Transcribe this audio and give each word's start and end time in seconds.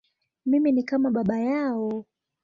Mimi 0.45 0.71
ni 0.71 0.83
kama 0.83 1.11
baba 1.11 1.39
yao. 1.39 2.05